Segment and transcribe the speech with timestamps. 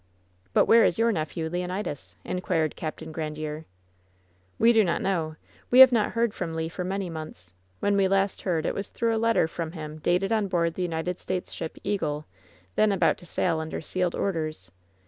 [0.53, 3.65] But where is your nephew, Leonidas?" inquired Capt Grandiere.
[4.57, 5.35] "We do not know.
[5.69, 7.53] We have not heard from Le for many months.
[7.81, 10.81] When we last heard it was through a letter from him dated on board the
[10.81, 12.25] United States ship Eagle,
[12.75, 14.71] then about to sail under sealed orders.